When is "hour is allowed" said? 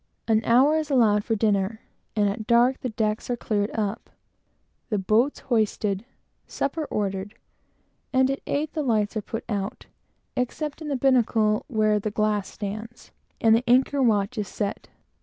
0.45-1.23